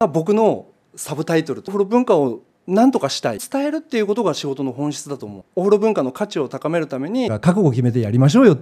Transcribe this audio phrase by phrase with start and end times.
[0.00, 0.66] 僕の
[0.96, 3.38] サブタイトルお風呂文化を何とかしたい。
[3.38, 5.44] 伝えるっていうことが仕事の本質だと思う。
[5.54, 8.58] お風呂文化の価値を高めるために覚悟を決めてやりましょうよ。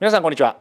[0.00, 0.56] 皆さんこんにちは。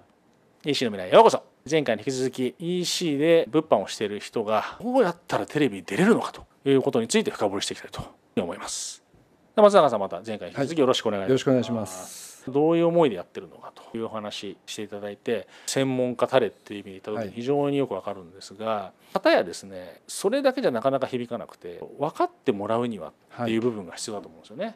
[0.64, 1.44] EC の未来へようこそ。
[1.70, 8.04] 前回に引き続き EC で物販をしている人がどうやったらテレビに出れるのかということについて深掘りしていきたいと
[8.36, 9.01] 思います
[9.56, 12.50] 松永さんまた前回に引き続きよろしくお願いします、よろしくお願いします。
[12.50, 23.10] どういう思いでやってるのかというお話していただいて専門家タレっていう意味で言った時に非常によくわかるんですが、片やですねそれだけじゃなかなか響かなくて分かってもらうには
[23.42, 24.76] っていう部分が必要だと思うんですよね。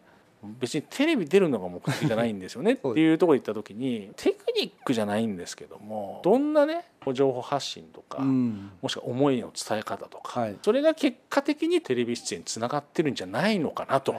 [0.59, 8.71] 別にテレビ出るのが目的じゃないんですよね っていうところで言った時にテクニックじゃないんですけどもどんなね情報発信とか、うん。
[8.81, 10.57] もしくは思いの伝え方とか、はい。
[10.61, 14.15] それが結果的にテレビ出演につながってるんじゃないのかなと。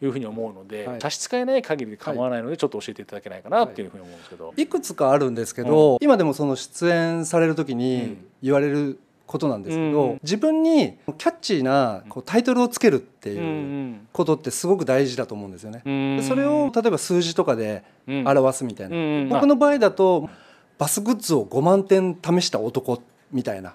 [0.00, 1.00] はいいうふうに思うので、はい。
[1.00, 8.26] 差し支えない限りで構わないので、ちょっと教えていただけないかなっていうふうに思うんですけど、いくつかあるんですけど、今でもその出演される時うにん。
[8.42, 15.82] 言われることなんですけど、うん自分にキャッチーなこうタイトルをつけるってうんいうことってすごく大事だと思うんですよね。
[15.84, 16.16] うん。
[16.16, 18.28] でそれを例えば数字とかでうん。
[18.28, 20.30] 表すみたいな、うん僕の場合だと
[20.78, 23.02] バスグッズを5万点試した男
[23.32, 23.74] みたいな。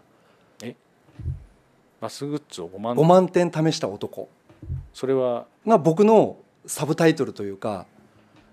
[1.99, 4.27] バスグッズを5万？5万点試した男
[4.93, 7.85] それはが僕のサブタイトルというか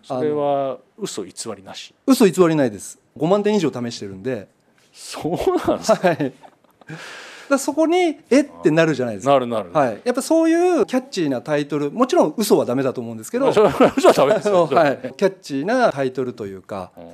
[0.03, 1.94] それは嘘偽りなし。
[2.06, 2.98] 嘘偽りないです。
[3.19, 4.48] 5万点以上試してるんで、
[4.92, 6.08] そうなんですか？
[6.08, 6.33] はい、
[7.50, 13.70] だそこにえってなるじゃないですか、なるなる、はい、やっぱそういうキャッチーなタイトルもちろん嘘はダメだと思うんですけど、嘘は
[14.14, 17.05] ダメですよ、 はい、キャッチーなタイトルというかうん。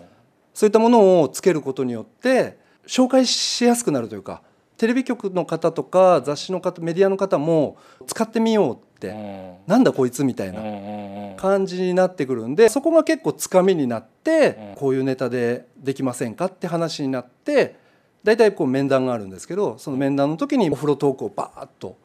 [0.55, 4.43] そういったものをつけることによって紹介しやすくなるというか
[4.77, 9.57] テレビ局の方とか雑誌の方メディアの方も使ってみようって、うん。
[9.67, 14.75] なんだこいつみたいな感じになってくるんでそこが結構つかみになって、うん。
[14.77, 17.77] こういうネタでできませんかって話になって
[18.23, 21.97] 大体こう面談があるんですけどその面談の時にお風呂トークをバーッと。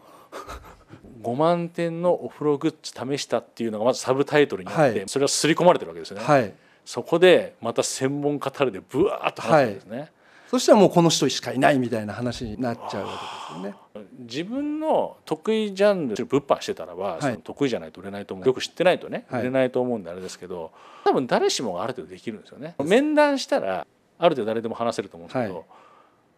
[1.21, 5.09] 5万点のお風呂グッズ試したっていうのがまずサブタイトルになって、はい。
[5.09, 6.51] それは刷り込まれてるわけですよね、はい。
[6.83, 10.11] そこでまた専門家たるでブワーッと話すわけですね、
[10.51, 13.13] そしたらもうこの人しかいないみたいな話になっちゃうわ
[13.55, 14.05] けですよね。
[14.19, 17.21] 自分の得意ジャンル物販してたらば、い。
[17.21, 18.45] その得意じゃないと売れないと思う。
[18.45, 19.41] よく知ってないとね、はい。
[19.43, 20.73] 売れないと思うんであれですけど
[21.05, 22.75] 多分誰しもがある程度できるんですよね。
[22.83, 23.87] 面談したら
[24.19, 25.65] ある程度誰でも話せると思うんですけど、はい。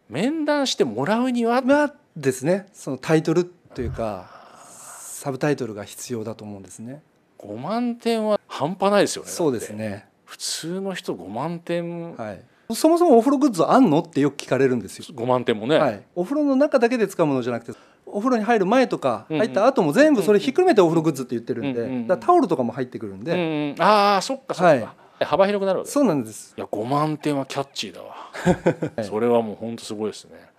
[0.09, 4.29] 面談してもらうには、まあですねそのタイトルというか
[4.75, 7.01] サブタイトルが必要だと思うんですね。
[7.39, 12.41] 5万点は半端ないですよねそうですね、普通の人5万点、はい、
[12.71, 15.05] そもそもお風呂グッズあんのってよく聞かれるんですよ。
[15.09, 24.93] 5万点もね、はい、お風呂の中だけで使うものじゃなくてお風呂に入る前とか入った後も全部それひっくるめてお風呂グッズって言ってるんで、うんうんうんだタオルとかも入ってくるんうんで、うん、ああそっかそっか、は
[25.25, 25.91] 幅広くなるわけ？
[25.91, 26.53] そうなんです。
[26.57, 28.15] いや5万点はキャッチーだわ。
[29.03, 30.31] それはもう本当すごいですね。
[30.35, 30.49] やっ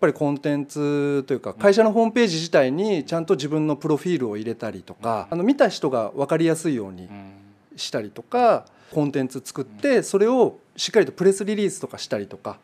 [0.00, 7.32] ぱりコンテンツというか会社のホームページ自体にちゃんと自分のプロフィールを入れたりとか、あの見た人が分かりやすいようにうん。
[7.76, 12.58] したりとかコンテンツ作ってそれをしっかりとプレスリリースとかしたりとか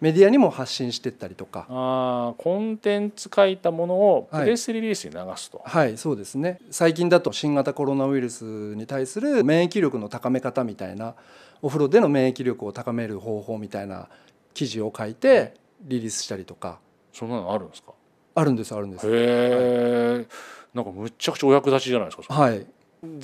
[0.00, 1.66] メディアにも発信していったりとか。
[1.68, 4.44] あーコンテンツ書いたものをはい。
[4.44, 6.58] プレスリリースに流すと、はいそうですね。
[6.70, 11.14] 最近だと新型コロナウイルスに対する免疫力の高め方みたいな
[11.62, 14.08] お風呂での免疫力を高める方法みたいな
[14.52, 16.78] 記事を書いてリリースしたりとか。
[17.12, 17.92] そんなのあるんですか？
[18.34, 19.06] あるんですあるんです。
[19.06, 20.26] へえ、
[20.74, 22.66] なんかむっちゃくちゃお役立ちじゃないですかはい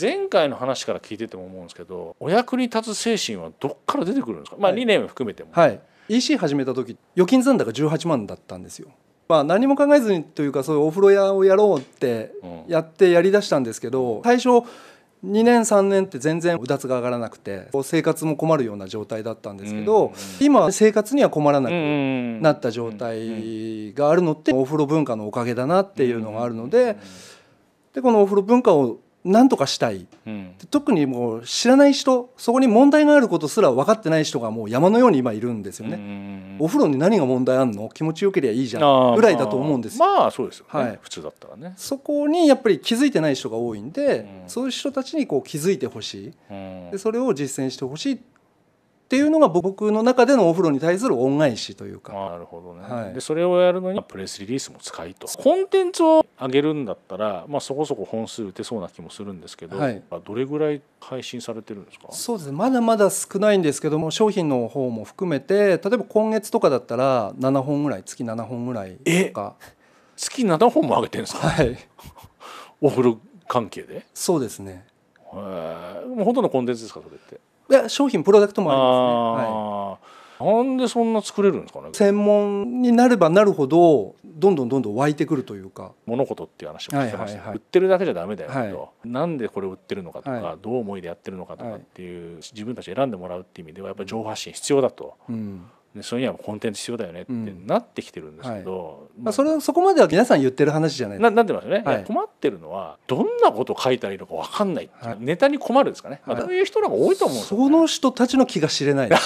[0.01, 4.57] 前回の話から聞いてても思うんですけどお役に立つ精神はどっから出てくるんですか？
[4.59, 4.81] まあはい。
[4.81, 5.81] 理念も含めても、はい。
[6.09, 8.89] EC 始めた時預金残高18万だったんですよ。
[9.29, 12.65] まあ何も考えずにというかそういうお風呂屋をやろうってうん。
[12.69, 14.49] やってやりだしたんですけど最初
[15.23, 26.97] 2年3年って全然うだつが上がらなくて生活も困るような状態だったんですけど、うん今は生活には困らなくうんなった状態があるのってお風呂文化のおかげだなっていうのがあるので
[27.93, 30.07] でこのお風呂文化を何とかしたい。
[30.27, 30.55] うん。
[30.71, 35.97] 特にもう知らない人そこに問題があることすら分かってない人がもう山のように今いるんですよね。
[35.97, 37.91] んお風呂に何が問題あんの？
[37.91, 39.15] 気持ちよければいいじゃん。
[39.15, 39.99] ぐらいだと思うんです。
[39.99, 40.07] よ。
[40.07, 40.99] まあまあそうですよね、はい。
[41.03, 44.49] 普通だったらね、そこにやっぱり気づいてない人が多いんで、うん。
[44.49, 46.33] そういう人たちにこう気づいてほしい。
[46.51, 46.91] うん。
[46.91, 48.19] でそれを実践してほしいっ
[49.11, 52.13] ていうのが僕の中でのお風呂に対する恩返しというか。
[52.13, 53.13] なるほどね、はい。
[53.15, 55.27] でそれをやるのにプレスリリースも使いと。
[55.27, 60.01] コンテンツを上げるんだったら、まあ、そこそこ本数打てそうな気もするんですけど、はい。
[60.25, 62.07] どれぐらい配信されてるんですか？
[62.13, 62.53] そうですね。
[62.57, 69.57] まだまだ少ないんですけども商品の方も含めて例えば今月とかだったら7本ぐらい月7本ぐらいとか。
[70.17, 71.49] 月7本も上げてるんですか？
[71.49, 71.77] はい。
[72.81, 73.19] お風呂
[73.49, 74.07] 関係で？
[74.15, 74.87] そうですね。
[75.33, 77.41] もうほとんどコンテンツですかそれって？
[77.71, 80.67] いや商品プロダクトもありますね、はい。
[80.67, 81.91] なんでそんな作れるんですかね？
[81.93, 85.93] 専門になればなるほどどんどんどんどん湧いてくるというか。
[86.07, 87.57] 物事っていう話もしてました、はいはいはい。
[87.57, 88.65] 売ってるだけじゃダメだよと、は
[89.05, 89.09] い。
[89.09, 90.57] なんでこれを売ってるのかとか、はい。
[90.63, 95.59] どう思いでやってるのかとかっていう、自分たちで選んでもらうっていう意味ではやっぱり情報発信必要だと、うん。
[95.59, 95.65] で
[96.03, 97.67] それにはコンテンツ必要だよねってうん。
[97.67, 101.19] なってきてるんですけど、まあ、それそこまでは皆さん言ってる話じゃない。
[101.19, 101.97] ですななってますよね、はい。
[101.97, 105.17] いや困ってるのはどんなこと書いたらいいのか分かんないはい。
[105.19, 106.47] ネタに困るんですかね、まあはい。
[106.47, 109.11] そういう人らが多いと思うんですよ、ね、その人たちの気が知れない。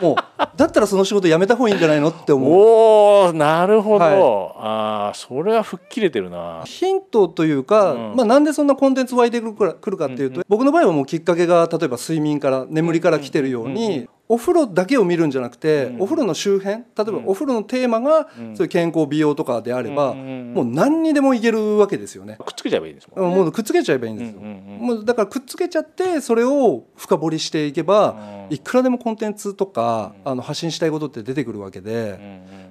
[0.00, 0.16] もう
[0.56, 2.52] だったらその仕事辞めた方がいいんじゃないのって思う。
[2.52, 4.14] おおなるほど、はい。
[4.14, 6.62] ああそれは吹っ切れてるな。
[6.64, 8.16] ヒントというか、うん。
[8.16, 16.02] まあ、なんでそんなコンテンツ湧いてくるかくるかっていうと、うんう僕の場合はもうきっかけが例えば睡眠から眠りから来てるように、うんうんお風呂だけを見るんじゃなくて、うん。
[16.02, 17.28] お風呂の周辺例えばうん。
[17.28, 18.56] お風呂のテーマが、うん。
[18.56, 22.36] そういう健康美容とかであれば、うんもう何にでもいけるわけですよね。
[22.44, 24.40] くっつけちゃえばいいんですもんね、もうくっつけちゃえばいいんですよ。
[24.40, 30.32] もうだからくっつけちゃってそれを深掘りしていけば、うんいくらでもコンテンツとか、うん。
[30.32, 32.18] あの発信したいことって出てくるわけで、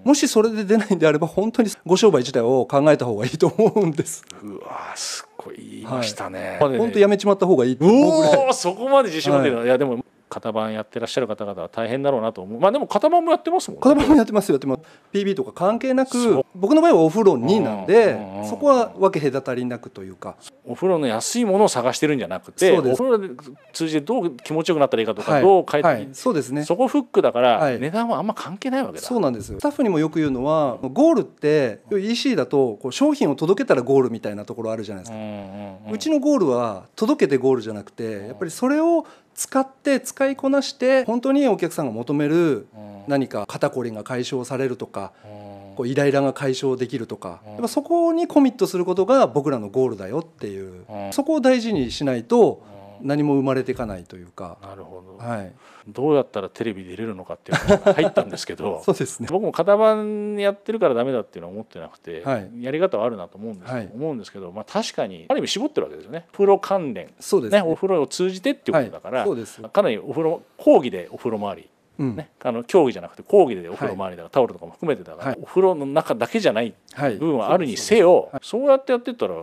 [0.03, 4.25] もしそれで出ないんであれば本当にご商売自体を考えた方がいいと思うんです。
[4.41, 7.77] うわすっごい言いましたね、本当やめちまった方がいい。
[7.79, 12.59] おおそこまで自信持ってるの、い、やでも型番やってらっしゃる方々は大変だろうなと思う。
[12.59, 13.81] まあでも型番もやってますもんね。
[13.81, 14.59] 片番もやってますよ。
[14.61, 14.87] やって
[15.17, 18.19] PB とか関係なく僕の場合はお風呂になんで
[18.49, 20.35] そこは分け隔たりなくというか。
[20.69, 23.29] お風呂の安いものを探してるんじゃなくてお風呂で
[23.71, 25.41] 通じてどう気持ちよくなったらいいかとか、はい。
[25.41, 26.09] どう変えて、はい。
[26.11, 26.65] そうですね。
[26.65, 27.79] そこフックだから、はい。
[27.79, 29.01] 値段はあんま関係ないわけだ。
[29.01, 29.59] そうなんですよ。
[29.59, 35.93] スタッフにもよく言うのはゴールって EC だとこう商品を届けたらゴールみたいなところあるじゃないですか、うんうんうん。
[35.93, 39.05] うちのゴールは届けてゴールじゃなくてやっぱりそれを
[39.37, 43.03] 使って使いこなして本当にお客さんが求めるうん。
[43.07, 45.75] 何か肩こりが解消されるとかうん。
[45.75, 47.41] こうイライラが解消できるとか。
[47.45, 47.51] うん。
[47.53, 50.85] やっぱそこにコミットすることが僕らのゴールだよっていう。
[50.89, 51.13] うん。
[51.13, 55.53] そこを大事にしないとうん何も生まれていかないというか、なるほど、はい、
[55.87, 58.81] どうやったらテレビ出れるのかっていうのが入ったんですけど。
[58.85, 59.27] そうですね。
[59.31, 62.49] 僕も型番やってるからダメだっていうのは思ってなくて、はい。
[62.61, 63.89] やり方はあるなと思うんです,、はい。
[63.93, 66.25] 思うんですけど、まあ、確かにある意味絞ってるわけですよね。
[66.31, 71.69] プロ関連、そうですね、お風呂を通じてっていうことだから、はい、そうです、かなりお風呂講義でお風呂周り。
[71.99, 72.15] うん。
[72.15, 75.39] ね、あの競技じゃなくて講義でお風呂周りだから、タオルとかも含めてだから、はい。
[75.41, 79.33] お風呂の中だけじゃないはい、部分はあるにせよ、そうやってやってったら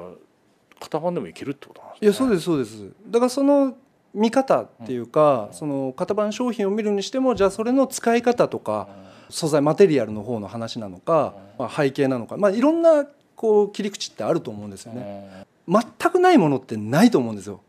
[0.81, 2.07] 型番でもいけるってことなんですね。
[2.07, 2.93] いやそうですそうです。
[3.09, 3.77] だからその
[4.13, 8.89] 見方っていうか、その型番商品を見るにしてもじゃあそれの使い方とか、
[9.29, 15.83] 素材マテリアルの方の話なのか、まあ、背景なのか、まあ、いろんなこう切り口ってあると思うんですよね、全
[16.13, 17.61] くないものってないと思うんですよ。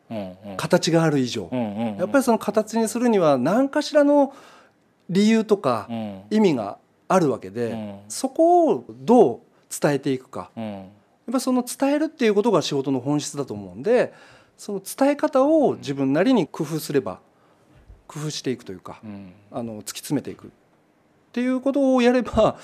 [0.57, 1.49] 形がある以上、
[1.97, 4.33] やっぱりその形にするには何かしらの
[5.09, 6.21] 理由とかうん。
[6.29, 7.95] 意味があるわけで、うん。
[8.09, 10.51] そこをどう伝えていくか
[11.31, 14.13] っぱりその伝えるっていうことが仕事の本質だと思うんで
[14.57, 17.19] その伝え方を自分なりに工夫すれば
[18.07, 19.33] 工夫していくというかうん。
[19.51, 20.49] あの突き詰めていくっ
[21.33, 22.57] ていうことをやれば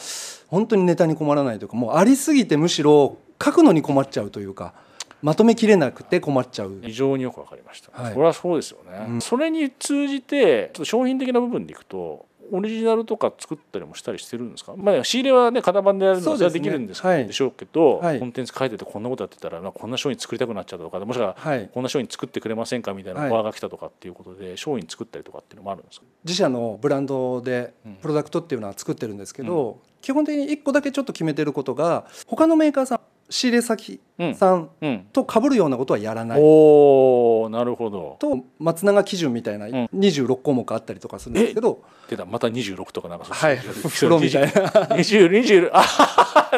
[0.47, 4.73] 本当にネタに困らないというかもうありすぎてむしろ書くのに困っちゃうというか
[5.21, 6.79] まとめきれなくて困っちゃう。
[6.81, 8.13] 非常によくわかりました、はい。
[8.13, 9.21] それはそうですよね、うん。
[9.21, 17.25] それに通じてちょっと商品的な部分でいくとオリジナルとか作ったりもしたりしてるんですか、まあ、仕入れはね型番でやるのはできるんですはい。
[17.25, 18.19] でしょうけど、はい。
[18.19, 23.29] コンテンツ書いててこんなことやってたら、まあ、こんな商品作りたくなっちゃったとかもしくははい、こんな商品作ってくれませんかみたいなはい。
[23.29, 26.05] オファーが来たとかっていうことで商品作ったりとかっていうのもあるんですか？
[26.23, 33.00] 自社のブランドでうんプロダクトっていうのは作ってるんですけど、基本的に1個だけちょっと決めてることが他のメーカーさん
[33.31, 35.05] 仕入れ先うんさんうん。
[35.13, 36.39] と被るようなことはやらない。
[36.39, 38.17] おーなるほど。
[38.19, 39.73] と松永基準みたいなうん。
[39.97, 42.25] 26項目あったりとかするんですけど、出た。
[42.25, 43.57] また26とかなんかはい、
[43.99, 44.47] プロ みたいな。
[44.49, 45.83] 20、20、あ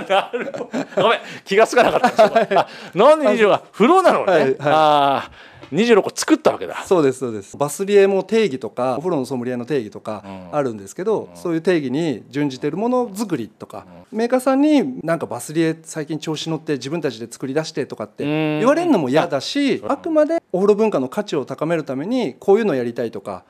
[0.09, 0.69] なるほど。
[1.03, 2.27] ごめん、気がつかなかった。
[2.27, 2.59] んですよ。
[2.59, 4.31] あなんで20が風呂なのね。
[4.31, 4.41] はい。
[4.41, 4.55] はい。
[4.59, 5.31] ああ、
[5.73, 6.83] 26個作ったわけだ。
[6.85, 7.57] そうですそうです。
[7.57, 10.55] バスリエも定義とかお風呂のソムリエの定義とかうん。
[10.55, 11.37] あるんですけど、うん。
[11.37, 18.29] そういう定義に準じてるものづくりとか、メーカーさんになんかバスリエ最近調子乗って自分たちで作り出してとかってうん。
[18.59, 19.91] 言われるのも嫌だしうん。
[19.91, 23.43] あくまでお風呂文化の価値を高めるためにこういうのやりたいとか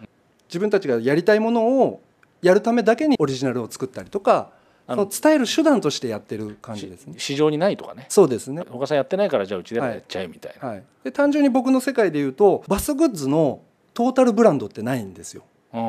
[0.48, 2.02] 自分たちがやりたいものを
[2.42, 4.52] やるためだけにオリジナルを作ったりとか
[4.86, 7.16] あの伝える手段としてやってる感じですね。
[7.18, 8.06] 市場にないとかね。
[8.10, 10.68] そうですね他さんやってないからじゃあうちでもやっちゃえみたいな。
[10.68, 13.62] はい、で単純に僕の世界で言うとバスグッズの
[13.94, 15.80] トータルブランドってないんですよ例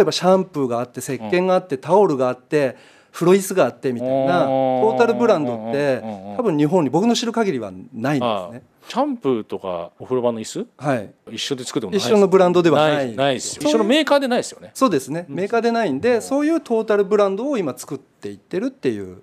[0.00, 2.76] えばシャンプーがあって石鹸があってタオルがあって
[3.12, 8.62] 風呂椅子があってみたいなうんトータルブランドってうんうん多分日本に僕の知る限りはないんですね。
[8.88, 10.66] シャンプーとかお風呂場の椅子？
[10.76, 12.00] はい、一緒で作ってもない？
[12.00, 13.14] 一緒のブランドではない。
[13.14, 13.62] ないですよ。
[13.62, 14.72] 一緒のメーカーでないですよね。
[14.74, 15.24] そうですね。
[15.28, 19.22] メーカーでないんでそういうトータルブランドを今作っていってるっていう、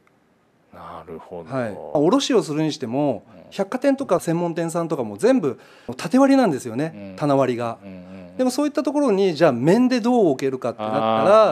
[0.73, 1.53] なるほど。
[1.53, 5.59] はい、卸をするにしてもうん百貨店とか専門店さんとかも全部
[5.97, 7.15] 縦割りなんですよね、うん。
[7.15, 7.77] 棚割りが。
[8.37, 10.99] でもそういったところにじゃあ面でどう置けるかってなった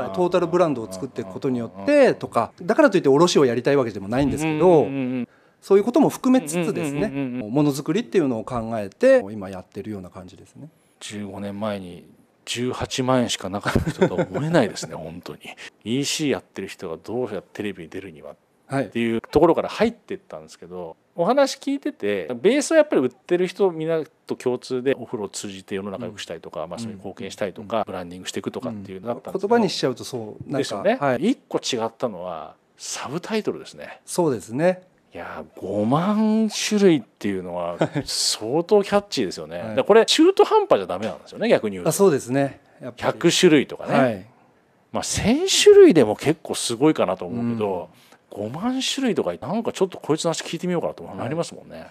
[0.07, 4.87] らトータルブランドを作っていくことによってとかだからといって卸をやりたいわけでもないんですけど
[5.61, 10.69] そういうことも含めつつですねものづくりっていうのを考えて今やってるような感じですね。
[11.01, 12.05] 15年前に
[12.45, 15.41] 18万円しかなかった人とは思えないですね本当に。
[15.83, 18.37] EC やってる人がどうやってテレビに出るにははい
[18.69, 34.01] っていうところから入ってったんですけどお話聞いててベースはやっぱり売ってる人みんなと共通でお風呂を通じて世の中良くしたいとか、まあ、そういう貢献したいとか、ブランディングしていくとかっていうのだったんですけど、言葉にしちゃうとそうなんか、ですよね、はい、一個違ったのはサブタイトルですね。
[34.05, 34.83] そうですね。
[35.13, 39.83] いやー5万種類っていうのは相当キャッチーですよね、はい。
[39.83, 41.89] これ中途半端じゃダメなんですよね逆に言うと。
[41.89, 42.59] あそうですね。
[42.81, 43.17] やっぱり。
[43.17, 44.25] 100種類とかね、はい。
[44.91, 47.89] まあ、1,000種類でも結構すごいかなと思うけど、
[48.37, 51.87] 5万種類とかなんかちょっとこいつの話聞いてみようかなとなりますもんね。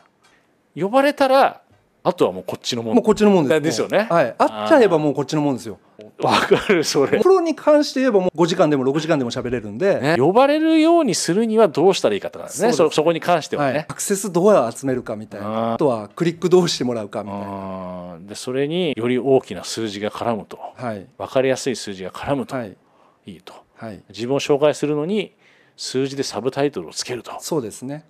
[0.74, 1.62] 呼ばれたら
[2.06, 2.94] あとはもうこっちのもん。
[2.94, 3.60] もうこっちのもんです。
[3.60, 4.06] ですよね。
[4.08, 4.34] はい。
[4.38, 5.80] あっちゃえばもうこっちのもんですよ。
[6.22, 7.18] わかるそれ。
[7.18, 12.64] プ、ロに関して言えばもう5時間でも6時間でも喋れるんで、ね、呼ばれるようにするにはどうしたらいいかってなんです。
[12.64, 13.86] ねそこに関してははい、ね。
[13.88, 15.74] アクセスどうや集めるかみたいな。
[15.74, 18.18] あとはクリックどうしてもらうかみたいな。
[18.20, 20.60] でそれにより大きな数字が絡むと。
[20.76, 21.08] はい。
[21.18, 22.54] 分かりやすい数字が絡むと。
[22.54, 22.76] はい。
[23.26, 23.52] いいと。
[23.74, 24.00] はい。
[24.10, 25.34] 自分を紹介するのに
[25.76, 27.36] 数字でサブタイトルをつけると。
[27.40, 28.04] そうですね。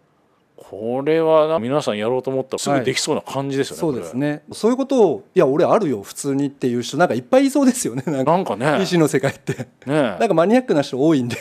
[0.56, 3.80] これはな皆さんやろうと思ったらすぐできそうな感じですよね。
[3.80, 4.42] そうですね。
[4.52, 6.96] そういうことをいや俺あるよ普通にっていう人。
[6.96, 8.56] なんかいっぱいいそうですよねなんか。
[8.56, 8.82] ね。
[8.82, 9.52] 医師の世界って。
[9.54, 9.66] ね。
[9.86, 11.36] なんかマニアックな人多いんで。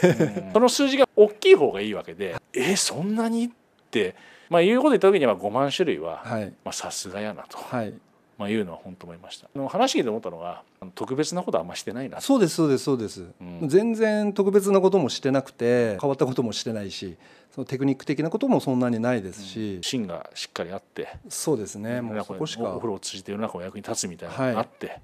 [0.51, 3.49] その数字が大きい方がいいわけでえそんなにっ
[3.89, 4.15] て、
[4.49, 6.23] まあ、いうこと言った時には5万種類は
[6.71, 7.93] さすがやなと、はい
[8.37, 9.47] まあ、いうのは本当思いました。
[9.69, 10.63] 話聞いて思ったのが
[10.93, 12.19] 特別なことはあんましてないな。
[12.19, 13.69] そうですそうですそうです、うん。
[13.69, 17.15] 全然特別なこともしてなくて変わったこともしてないし
[17.53, 22.01] そのテクニック的なこともそんなにないですし、芯がしっかりあってそうですね。
[22.01, 22.63] もう世の中にそこしか。
[22.63, 24.99] お風呂を通じて世の中の役に立つみたいなのがあって、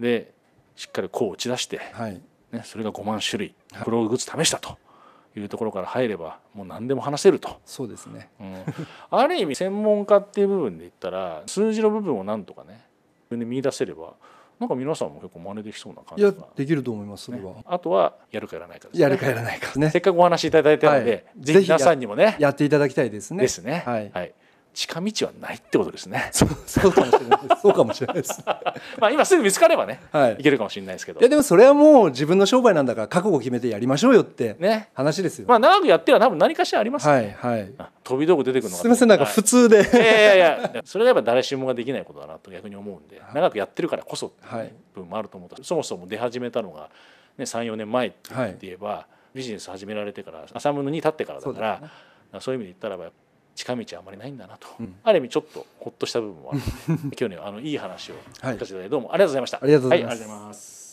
[0.00, 0.34] で
[0.74, 2.20] しっかりこう打ち出して、はい。
[2.50, 3.54] ね、それが5万種類。
[3.72, 3.84] はい。
[3.84, 4.78] プログッズ試したと
[5.38, 7.60] いうところから入ればもう何でも話せると。
[7.64, 8.28] そうですね。
[8.40, 8.64] うん。
[9.10, 12.86] ある意味専門家っていう部分で言ったら数字の部分をなんとかね
[13.22, 14.14] 自分で見出せれば
[14.58, 17.64] なんか皆さんも結構真似できそうな感いやじが、できると思いますそれは、ね。
[17.64, 19.02] あとはやるかやらないかですね。
[19.02, 19.90] やるかやらないかね。
[19.90, 21.44] せっかくお話しいただいたので、はい。
[21.44, 22.36] ぜひ皆さんにもね。
[22.40, 23.42] やっていただきたいですね。
[23.42, 24.34] ですね、はい
[24.74, 26.30] 近道はないってことですね。
[26.32, 27.62] そうかもしれないです。
[27.62, 28.42] そうかもしれないです。
[28.46, 30.34] まあ今すぐ見つかればねはい。
[30.34, 31.20] いけるかもしれないですけど。
[31.20, 34.90] いやでもそれはもう自分の商売なんだから覚悟を決めてやりましょうよってね。
[34.94, 37.14] 話ですよ、まあ長くやっては多分何かしらありますよ。
[37.14, 37.72] はいはい。
[37.78, 46.88] あ飛び道具出てくるのがすみませんなんか普通で、いやいやいやそれがやっぱ誰しもができないことだなと逆に思うんで長くやってるからこそってい分もあると思ったそもそも出始めたのが、
[47.36, 51.88] ね、34年前ってはい言えば、ビジネス始められてから浅ムのに立ってからだからそう
[52.32, 53.12] ですそういう意味で言ったらば
[53.58, 54.94] 近道はあまりないんだなと、うん。
[55.02, 56.60] ある意味ちょっとほっとした部分もある
[57.02, 58.82] ので 今日ねあのいい話をはい聞かせていただい。
[58.84, 59.58] てどうもありがとうございました。
[59.62, 60.22] ありがとうございます。
[60.22, 60.87] はい